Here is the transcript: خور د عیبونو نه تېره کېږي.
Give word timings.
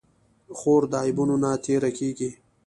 خور 0.57 0.81
د 0.91 0.93
عیبونو 1.03 1.35
نه 1.43 1.51
تېره 1.65 1.89
کېږي. 1.97 2.29